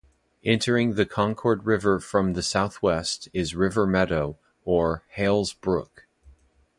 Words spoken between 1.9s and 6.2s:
from the southwest is River Meadow, or Hale's Brook.